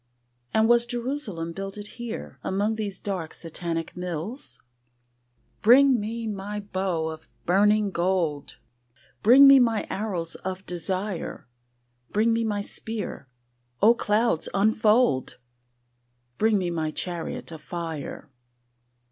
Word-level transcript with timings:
And 0.51 0.67
was 0.67 0.87
Jerusalem 0.87 1.53
builded 1.53 1.89
here 1.89 2.39
Among 2.43 2.73
these 2.75 2.99
dark 2.99 3.35
Satanic 3.35 3.95
mills? 3.95 4.59
Bring 5.61 5.99
me 5.99 6.25
my 6.25 6.59
bow 6.59 7.09
of 7.09 7.27
burning 7.45 7.91
gold: 7.91 8.57
Bring 9.21 9.47
me 9.47 9.59
my 9.59 9.85
arrows 9.91 10.33
of 10.37 10.65
desire: 10.65 11.45
Bring 12.09 12.33
me 12.33 12.43
my 12.43 12.61
spear: 12.61 13.27
O 13.79 13.93
clouds 13.93 14.49
unfold! 14.55 15.37
Bring 16.39 16.57
me 16.57 16.71
my 16.71 16.89
chariot 16.89 17.51
of 17.51 17.61
fire. 17.61 18.27